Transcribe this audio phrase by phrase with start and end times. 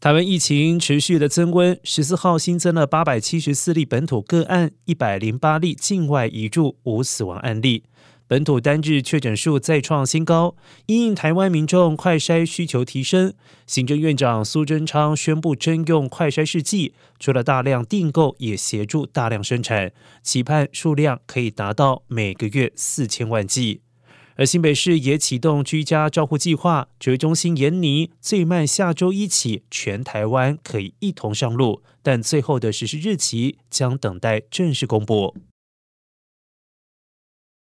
[0.00, 7.84] 台湾疫情持续的增温，十四号新增了八百七十四例本土个案，一百零八例境外移入，无死亡案例。
[8.26, 13.34] 本土单日确诊数再创新高，因应台湾民众快筛需求提升，
[13.66, 19.92] 行政院长苏贞昌宣布征用快筛试剂，除了大量订购，也协助大量生产，
[20.22, 23.82] 期盼数量可以达到每个月四千万剂。
[24.40, 35.36] 而新北市也启动居家照护计划，指挥中心研拟最慢下周一起，全台湾可以一同上路，但最后的实施日期将等待正式公布。